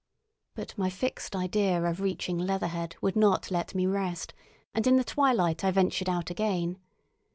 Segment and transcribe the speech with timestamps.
[0.55, 4.33] But my fixed idea of reaching Leatherhead would not let me rest,
[4.73, 6.79] and in the twilight I ventured out again.